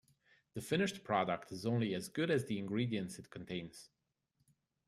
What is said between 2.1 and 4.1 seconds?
as the ingredients it contains.